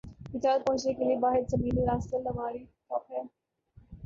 چترال 0.31 0.59
پہنچنے 0.65 0.93
کے 0.93 1.03
لئے 1.05 1.17
واحد 1.21 1.43
زمینی 1.51 1.85
راستہ 1.85 2.15
لواری 2.25 2.63
ٹاپ 2.87 3.03
ہے۔ 3.11 3.21